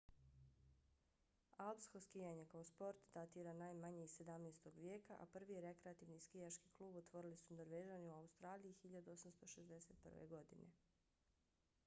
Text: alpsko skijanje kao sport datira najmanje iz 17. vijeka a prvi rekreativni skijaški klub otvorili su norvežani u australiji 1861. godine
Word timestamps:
alpsko 1.65 1.99
skijanje 2.05 2.45
kao 2.53 2.63
sport 2.69 3.01
datira 3.17 3.51
najmanje 3.59 4.03
iz 4.07 4.15
17. 4.21 4.69
vijeka 4.79 5.17
a 5.21 5.27
prvi 5.35 5.59
rekreativni 5.65 6.19
skijaški 6.29 6.71
klub 6.77 6.97
otvorili 7.03 7.37
su 7.41 7.57
norvežani 7.59 8.09
u 8.11 8.15
australiji 8.23 8.75
1861. 8.85 10.25
godine 10.35 10.71